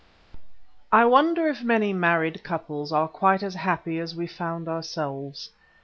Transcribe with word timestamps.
I 0.91 1.05
wonder 1.05 1.47
if 1.47 1.61
many 1.61 1.93
married 1.93 2.43
couples 2.43 2.91
are 2.91 3.07
quite 3.07 3.43
as 3.43 3.53
happy 3.53 3.99
as 3.99 4.15
we 4.15 4.25
found 4.25 4.67
ourselves. 4.67 5.51